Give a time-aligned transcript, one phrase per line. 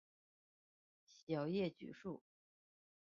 [1.27, 2.23] 小叶榉树